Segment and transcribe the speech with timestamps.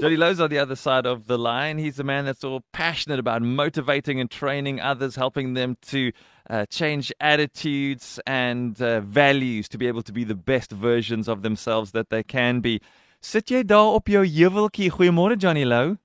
[0.00, 1.78] Jody Lowe's on the other side of the line.
[1.78, 6.10] He's a man that's all passionate about motivating and training others, helping them to
[6.50, 11.42] uh, change attitudes and uh, values to be able to be the best versions of
[11.42, 12.80] themselves that they can be.
[13.20, 14.90] Sit jy daar op jou heuweltjie?
[14.90, 15.98] Goeiemôre Johnny Lou.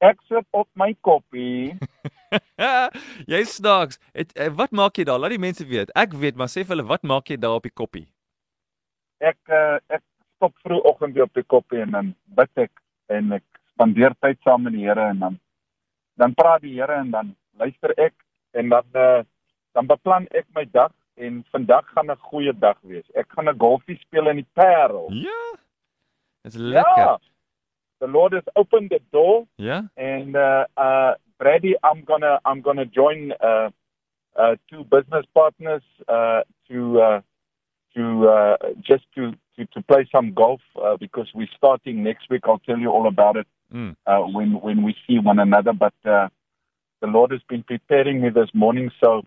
[0.00, 1.76] Ek sit op my koppie.
[3.32, 3.98] jy snaaks.
[4.16, 5.20] Het, uh, wat maak jy daar?
[5.20, 5.92] Laat die mense weet.
[5.98, 8.06] Ek weet, maar sê vir hulle wat maak jy daar op die koppie?
[9.20, 10.00] Ek uh, ek
[10.38, 12.72] stop vroegoggend weer op die koppie en dan bid ek
[13.12, 15.36] en ek spandeer tyd saam met die Here en dan
[16.20, 18.16] dan praat die Here en dan luister ek
[18.56, 19.20] en dan uh,
[19.76, 23.04] dan beplan ek my dag en vandag gaan 'n goeie dag wees.
[23.12, 25.12] Ek gaan 'n golfie speel in die Parel.
[25.12, 25.42] Ja.
[26.48, 27.04] Dis lekker.
[27.04, 27.18] Ja.
[28.00, 29.82] The Lord has opened the door Yeah.
[29.96, 33.70] and uh uh Brady I'm going to I'm going to join uh
[34.36, 37.20] uh two business partners uh to uh
[37.96, 42.42] to uh just to to to play some golf uh, because we're starting next week
[42.44, 43.94] I'll tell you all about it Mm.
[44.04, 46.28] uh when when we see one another but uh
[47.00, 49.22] the Lord has been preparing me this morning so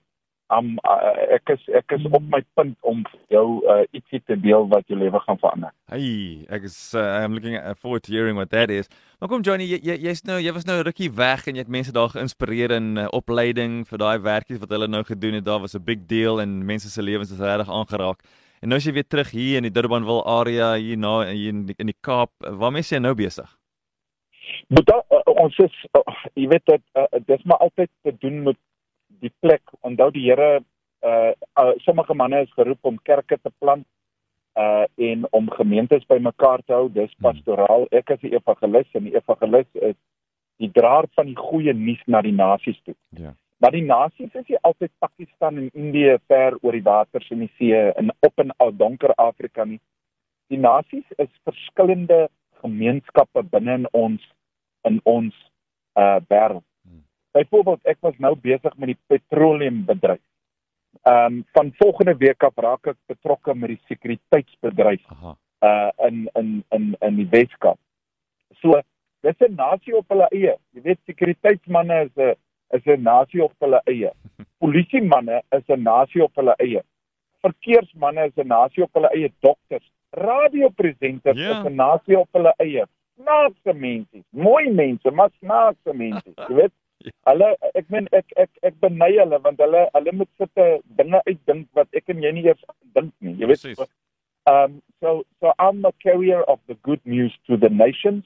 [0.53, 3.01] I'm uh, ek is ek is op my punt om
[3.33, 5.73] jou uh ietsie te deel wat jou lewe gaan verander.
[5.91, 8.89] Hey, ek is uh, I'm looking forward to hearing what that is.
[9.19, 11.73] Maar kom Johnny, jy jy jy's nou jy was nou rukkie weg en jy het
[11.77, 15.47] mense daar geïnspireer in uh, opleiding vir daai werkies wat hulle nou gedoen het.
[15.49, 18.23] Daar was 'n big deal en mense se lewens is regtig aangeraak.
[18.61, 21.65] En nou is jy weer terug hier in die Durbanville area hier na hier in
[21.67, 22.31] die, in die Kaap.
[22.39, 23.49] Waarmee is jy nou besig?
[24.67, 26.03] Moet da, uh, ons is uh,
[26.39, 28.57] jy weet dit uh, dis maar altyd te doen met
[29.23, 29.63] die plek.
[29.81, 30.61] Onthou die Here
[31.03, 33.87] uh, uh sommige manne is geroep om kerke te plant
[34.59, 36.89] uh en om gemeentes bymekaar te hou.
[36.93, 37.87] Dis pastoraal.
[37.91, 39.95] Ek is 'n evangelis en die evangelis is
[40.61, 42.95] die draer van die goeie nuus na die nasies toe.
[43.09, 43.33] Ja.
[43.57, 47.51] Maar die nasies is nie altyd Pakistan en Indië ver oor die waters en die
[47.57, 49.79] see en op in al donker Afrika nie.
[50.51, 52.27] Die nasies is verskillende
[52.61, 54.21] gemeenskappe binne in ons
[54.83, 55.33] in ons
[55.95, 56.65] uh wêreld.
[57.33, 60.21] Byvoorbeeld ek was nou besig met die petroleumbedryf.
[61.03, 65.35] Ehm um, van volgende week af raak ek betrokke met die sekuriteitsbedryf Aha.
[65.65, 67.79] uh in in in in die Weskaap.
[68.61, 68.81] So
[69.21, 70.55] dis 'n nasie op hulle eie.
[70.73, 72.35] Jy weet sekuriteitsmanne is 'n
[72.77, 74.11] is 'n nasie op hulle eie.
[74.61, 76.81] Polisiemanne is 'n nasie op hulle eie.
[77.41, 79.31] Verkeersmanne is 'n nasie op hulle eie.
[79.39, 81.59] Dokters, radiopresenters Ja.
[81.59, 82.85] is 'n nasie op hulle eie.
[83.15, 86.71] Snaakse mense, mooi mense, maar snaakse mense, jy weet.
[87.29, 91.67] Hulle ek meen ek ek ek beny hulle want hulle hulle moet sitte dinge uitdink
[91.73, 92.63] wat ek en jy nie eers
[92.95, 93.35] dink nie.
[93.39, 93.91] Jy weet Presies.
[94.45, 98.25] Um, so, so I'm the carrier of the good news to the nations.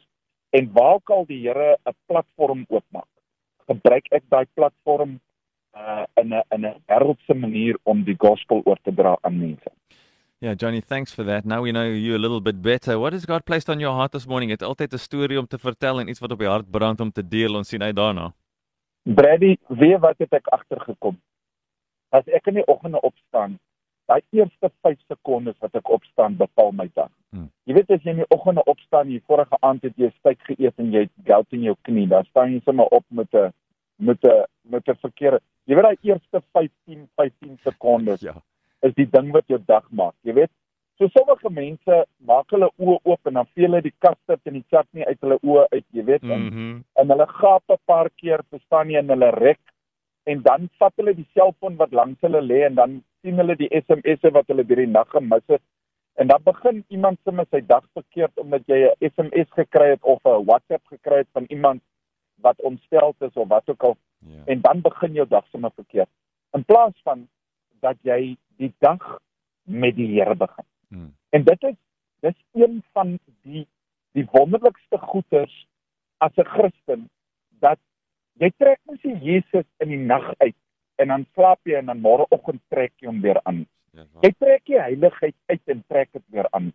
[0.49, 3.09] En waar kan die Here 'n platform oopmaak?
[3.67, 5.19] Gebruik ek daai platform
[5.75, 9.71] uh in 'n in 'n wêreldse manier om die gospel oor te dra aan mense.
[10.39, 11.45] Yeah, Johnny, thanks for that.
[11.45, 12.99] Now we know you a little bit better.
[12.99, 14.51] What has God placed on your heart this morning?
[14.51, 17.11] Het altyd 'n storie om te vertel en iets wat op die hart brand om
[17.11, 17.55] te deel.
[17.55, 18.33] Ons sien uit daarna.
[19.15, 21.15] Brady, weet wat het ek agtergekom?
[22.11, 23.53] As ek in die oggende opstaan,
[24.07, 27.11] daai eerste 5 sekondes wat ek opstaan bepaal my dag.
[27.31, 27.47] Hmm.
[27.67, 30.75] Jy weet as jy in die oggende opstaan, jy vorige aand het jy steak geëet
[30.83, 33.51] en jy het gout in jou knie, dan staan jy sommer op met 'n
[33.97, 35.39] met 'n met 'n verkeerde.
[35.65, 38.35] Jy weet daai eerste 15 15 sekondes Ja.
[38.81, 40.15] is die ding wat jou dag maak.
[40.21, 40.51] Jy weet,
[40.97, 44.65] so sommige mense maak hulle oë oop en dan vee hulle die kaste en die
[44.69, 46.81] chutney uit hulle oë uit, jy weet, en Mhm.
[46.95, 49.59] en hulle gaap 'n paar keer, verstaan jy, en hulle rek
[50.25, 53.69] en dan vat hulle die selfoon wat langs hulle lê en dan sien hulle die
[53.71, 55.61] SMS'e wat hulle deur die nag gemis het.
[56.17, 60.19] En dan begin iemand sommer sy dag verkeerd omdat jy 'n SMS gekry het of
[60.25, 61.81] 'n WhatsApp gekry het van iemand
[62.41, 64.43] wat ontstel is of wat ook al Ja.
[64.45, 66.09] en dan begin jou dag sommer verkeerd.
[66.53, 67.27] In plaas van
[67.81, 69.19] dat jy die dag
[69.63, 70.65] met die Here begin.
[70.87, 71.13] Mm.
[71.29, 71.75] En dit is
[72.19, 73.67] dis een van die
[74.17, 75.67] die wonderlikste goeders
[76.17, 77.09] as 'n Christen
[77.59, 77.79] dat
[78.41, 80.55] jy trek mos nie Jesus in die nag uit
[80.95, 83.65] en dan slaap jy en dan môreoggend trek jy hom weer aan.
[83.91, 84.05] Ja.
[84.21, 86.73] Jy trek die heiligheid uit en trek dit weer aan.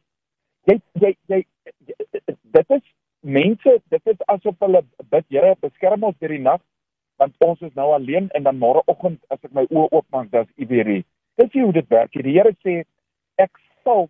[0.64, 1.44] Jy jy jy,
[1.86, 1.94] jy
[2.42, 2.84] dit is
[3.20, 6.60] mense, dit is asof hulle bid, Here, beskerm ons deur die nag
[7.20, 10.64] want ons is nou alleen en dan môreoggend as ek my oë oopmaak, dan is
[10.64, 11.04] U weer hier.
[11.38, 12.24] Dis nie hoe dit werk nie.
[12.26, 12.74] Die Here sê
[13.38, 14.08] ek sal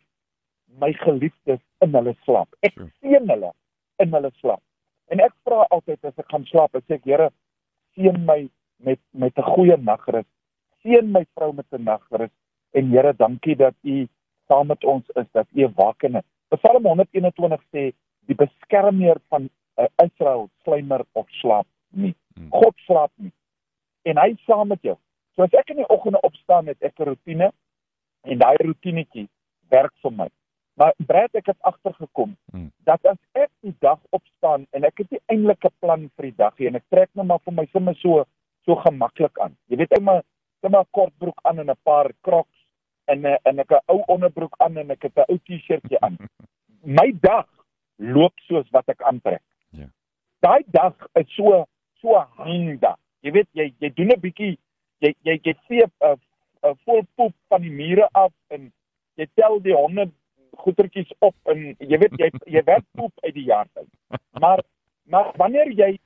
[0.81, 2.49] my geliefdes in hulle slaap.
[2.63, 2.91] Ek Sure.
[3.03, 3.53] seën hulle
[3.99, 4.63] in hulle slaap.
[5.11, 7.31] En ek vra altyd as ek gaan slaap, ek sê Here,
[7.97, 8.49] seën my
[8.81, 10.27] met met 'n goeie nagrus.
[10.83, 12.31] Seën my vrou met 'n nagrus
[12.75, 14.09] en Here, dankie dat U
[14.49, 16.23] saam met ons is, dat U 'n wakende.
[16.49, 17.93] Psalm 121 sê
[18.27, 19.49] die beskermer van
[19.79, 22.15] uh, Israel slymer of slaap nie.
[22.35, 22.49] Hmm.
[22.51, 23.33] God slaap nie.
[24.05, 24.97] En hy saam met jou.
[25.35, 27.53] So as ek in die oggende opstaan met ek 'n rotine
[28.23, 29.29] en daai rotinetjie
[29.73, 30.29] werk vir my.
[30.81, 32.71] Maar Brad ek het agtergekom Hmm.
[32.89, 36.37] dat as ek die dag opstaan en ek het nie eintlik 'n plan vir die
[36.37, 38.25] dag nie en ek trek net maar vir my sommer so
[38.65, 39.57] so gemaklik aan.
[39.69, 40.23] Jy weet ek maar
[40.63, 42.59] net maar kortbroek aan en 'n paar Crocs
[43.07, 46.17] en 'n en ek 'n ou onderbroek aan en ek het 'n ou T-shirtjie aan.
[46.99, 47.49] My dag
[47.99, 49.43] loop soos wat ek aantrek.
[49.71, 49.87] Ja.
[50.41, 51.67] Daai dag is so
[52.01, 52.99] so 'n hangdag.
[53.21, 54.59] Jy weet jy jy doen 'n bietjie
[55.01, 56.17] jy jy jy seep 'n uh,
[56.65, 58.73] uh, vol poep van die mure af en
[59.21, 60.11] jy tel die honde
[60.63, 63.89] goetertjies op en jy weet jy jy werk poep uit die jaar uit.
[64.41, 64.63] Maar
[65.05, 65.99] maar wanneer jy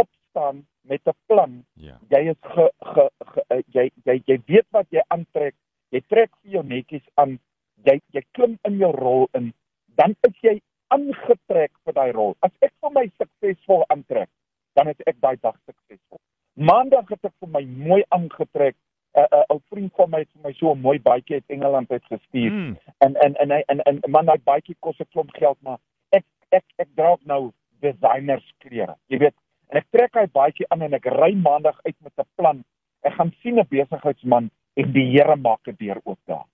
[0.00, 1.98] opstaan met 'n plan, Ja.
[2.08, 5.54] jy is ge, ge, ge uh, jy jy jy weet wat jy aantrek.
[5.90, 7.38] Jy trek vir jou netjies aan.
[7.84, 9.52] Jy jy klim in jou rol in,
[9.96, 12.34] dan is jy aangetrek vir daai rol.
[12.40, 14.28] As ek vir my suksesvol aantrek,
[14.74, 16.18] dan is ek daai dag suksesvol.
[16.54, 18.76] Maandag het ek vir my mooi aangetrek.
[19.14, 19.49] 'n uh, 'n uh, ou
[19.80, 22.50] vriend van my het vir my so 'n mooi baadjie uit Engeland uit gestuur.
[22.52, 22.76] Mm.
[22.98, 25.78] En en en hy en, en man daai baadjie kos 'n klomp geld, maar
[26.12, 28.96] ek ek ek dra ook nou designers klere.
[29.08, 29.34] Jy weet,
[29.68, 32.64] en ek trek hy baadjie aan en ek ry maandag uit met 'n plan.
[33.02, 36.44] Ek gaan sien 'n besigheidsman en die Here maak 'n deur oop daar.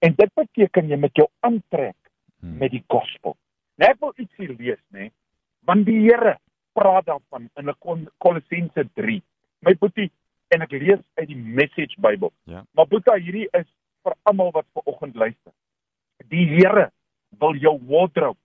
[0.00, 1.96] En dit beteken jy met jou aantrek
[2.40, 2.58] Hmm.
[2.58, 3.36] met die gospel.
[3.78, 5.10] Nou ek wil ietsie lees, nê?
[5.64, 6.38] Want die Here
[6.74, 9.22] praat daarvan in 'n Kol- Kolossense 3.
[9.60, 10.10] My boetie
[10.54, 12.32] en ek lees uit die Message Bybel.
[12.50, 12.64] Ja.
[12.76, 13.66] Maar boetie, hierdie is
[14.04, 15.52] vir almal wat ver oggend luister.
[16.30, 16.90] Die Here
[17.40, 18.38] wil jou wardrobe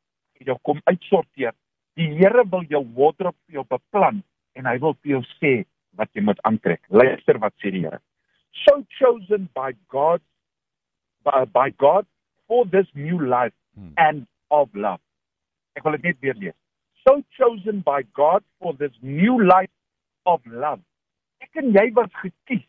[0.47, 1.53] jou kom uitsorteer.
[2.00, 4.21] Die Here wil jou wardrobe vir jou beplan
[4.56, 5.53] en hy wil vir jou sê
[6.00, 6.81] wat jy moet aantrek.
[6.89, 8.00] Luister wat sê die Here.
[8.65, 10.23] So chosen by God
[11.27, 12.07] by, by God
[12.47, 13.94] for this new life Hmm.
[13.97, 15.00] and of love.
[15.77, 16.55] Ek wil dit net weer lees.
[17.05, 19.71] So chosen by God for this new life
[20.25, 20.81] of love.
[21.50, 22.66] Ek en jy was gekies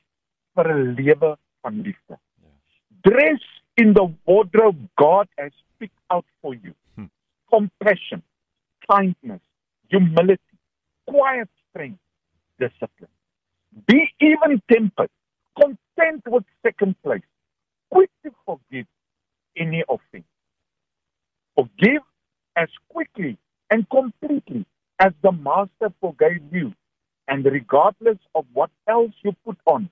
[0.57, 2.17] vir 'n lewe van liefde.
[3.05, 3.45] Dress
[3.77, 6.75] in the wardrobe God has picked out for you.
[6.97, 7.11] Hmm.
[7.53, 8.23] Compassion,
[8.89, 9.43] kindness,
[9.89, 10.57] humility,
[11.07, 12.01] quiet strength,
[12.59, 13.15] discipline.
[13.87, 15.11] Be even tempered,
[15.61, 17.29] content with second place,
[17.91, 18.87] quick to forgive
[19.57, 20.25] any offense.
[21.55, 22.03] Forgive
[22.57, 23.37] as quickly
[23.71, 24.65] and completely
[24.99, 26.73] as the Master forgave you,
[27.31, 29.89] and regardless of what else you put on,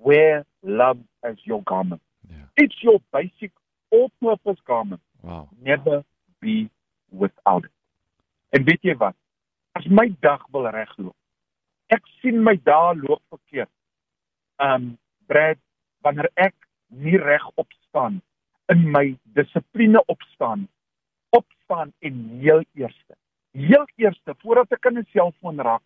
[0.00, 2.00] wear love as your garment.
[2.28, 2.48] Ja.
[2.56, 3.52] It's your basic
[3.90, 5.02] all-purpose garment.
[5.20, 5.48] Wow.
[5.60, 6.02] Never
[6.40, 6.70] be
[7.10, 7.70] without it.
[8.48, 9.16] En weet jy wat?
[9.76, 11.16] As my dag wil regloop,
[11.92, 13.70] ek sien my dae loop verkeerd.
[14.56, 14.96] Um
[15.28, 15.60] Brad,
[16.04, 16.56] wanneer ek
[16.88, 18.18] nie reg opstaan
[18.72, 20.66] in my dissipline opstaan,
[21.36, 23.16] opstaan en heel eerste.
[23.56, 25.84] Heel eerste voordat ek in 'n selfoon raak,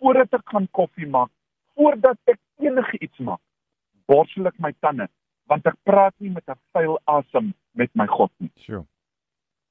[0.00, 1.30] voordat ek gaan koffie maak,
[1.74, 3.42] voordat ek enige iets maak,
[4.06, 5.08] borsel ek my tande
[5.50, 8.50] want ek praat nie met 'n vuil asem met my God nie.
[8.56, 8.86] Sure.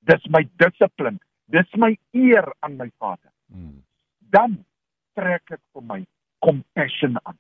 [0.06, 1.20] Dis my dissipline.
[1.48, 3.32] Dis my eer aan my Vader.
[3.48, 3.84] Mm.
[4.30, 4.66] Dan
[5.16, 6.06] trek ek vir my
[6.40, 7.38] compassion aan.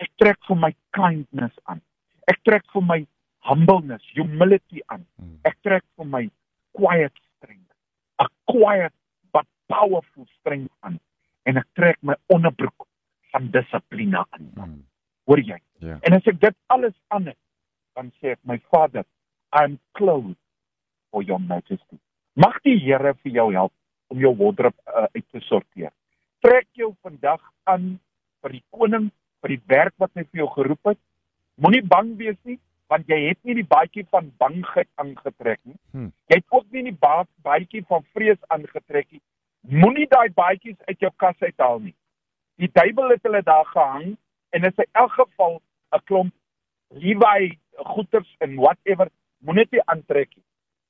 [0.00, 1.80] Ek trek vir my kindness aan.
[2.26, 3.06] Ek trek vir my
[3.48, 5.06] humbleness, humility aan.
[5.20, 5.38] Mm.
[5.44, 6.30] Ek trek vir my
[6.72, 7.72] quiet strength.
[8.20, 8.94] 'n Quiet
[9.32, 11.00] but powerful strength aan.
[11.48, 12.86] En ek trek my onderbroek
[13.32, 14.50] van dissipline aan.
[14.54, 14.78] Mm.
[15.30, 15.58] Hoor jy?
[15.84, 15.98] Ja.
[16.06, 17.38] En as ek dit alles aan het,
[17.98, 19.04] dan sê ek my Vader,
[19.56, 20.38] I'm clothed
[21.10, 21.98] for your majesty.
[22.38, 23.74] Mag die Here vir jou help
[24.10, 25.92] om jou wardrobe uh, uit te sorteer.
[26.44, 27.92] Trek jou vandag aan
[28.42, 29.10] vir die koning,
[29.42, 31.00] vir die werk wat hy vir jou geroep het.
[31.60, 32.58] Moenie bang wees nie,
[32.90, 35.76] want jy het nie die baadjie van bangheid aangetrek nie.
[35.92, 36.10] Hmm.
[36.30, 39.22] Jy het ook nie die ba baadjie van vrees aangetrek nie.
[39.60, 41.94] Moenie daai baadjies uit jou kas uithaal nie.
[42.60, 44.16] Die duiwel het hulle daar gehang
[44.50, 45.60] en is in elk geval
[45.92, 46.34] 'n klomp
[46.88, 50.44] Levi goeters en whatever moenie dit aantrek nie.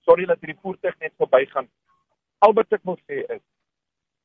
[0.07, 1.69] Sorry dat hierdie voertuig net verbygaan.
[2.39, 3.43] Al wat ek wil sê is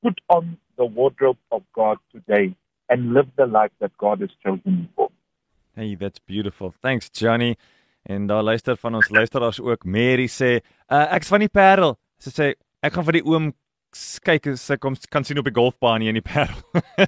[0.01, 2.55] put on the wardrobe of God today
[2.89, 5.09] and live the life that God has chosen you for.
[5.75, 6.73] Hey, that's beautiful.
[6.81, 7.55] Thanks Johnny.
[8.03, 11.95] En daar luister van ons luisteraars ook Mary sê, uh, ek's van die Parel.
[12.21, 12.51] Sy sê
[12.85, 13.49] ek gaan vir die oom
[14.25, 16.57] kyk as sy kom kan sien op die golfbaan hier in die Parel.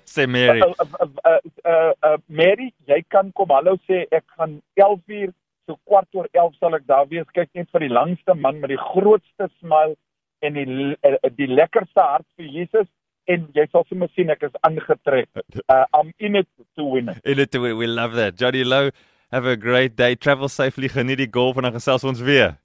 [0.07, 0.61] sê Mary.
[0.63, 5.31] Uh, uh, uh, uh, uh, Mary, jy kan kom hallo sê ek gaan 11 uur
[5.67, 7.27] so kwart oor 11 sal ek daar wees.
[7.35, 9.97] Kyk net vir die langste man met die grootste smile
[10.45, 10.67] en die
[11.07, 12.87] uh, die lekkerste hart vir Jesus
[13.27, 15.27] en jy sal sommer sien ek is aangetrek.
[15.67, 16.47] Uh, I'm in it
[16.79, 17.19] to win it.
[17.25, 18.37] In it we, we love that.
[18.39, 18.91] Johnny Low,
[19.31, 20.15] have a great day.
[20.15, 20.87] Travel safely.
[20.87, 22.55] Geniet die golf en dan gesels ons weer.